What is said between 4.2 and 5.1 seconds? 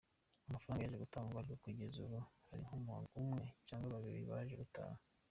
baje gutaha.